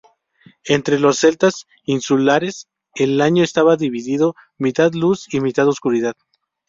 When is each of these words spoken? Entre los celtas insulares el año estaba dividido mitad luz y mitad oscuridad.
Entre 0.65 0.97
los 0.97 1.19
celtas 1.19 1.67
insulares 1.83 2.67
el 2.95 3.21
año 3.21 3.43
estaba 3.43 3.75
dividido 3.77 4.33
mitad 4.57 4.91
luz 4.95 5.31
y 5.31 5.41
mitad 5.41 5.67
oscuridad. 5.67 6.15